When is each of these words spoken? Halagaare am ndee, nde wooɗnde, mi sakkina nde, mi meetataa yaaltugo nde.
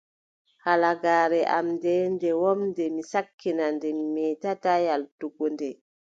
Halagaare 0.63 1.41
am 1.57 1.65
ndee, 1.75 2.03
nde 2.13 2.29
wooɗnde, 2.41 2.83
mi 2.95 3.01
sakkina 3.11 3.65
nde, 3.75 3.87
mi 3.97 4.05
meetataa 4.15 4.79
yaaltugo 4.85 5.45
nde. 5.53 5.67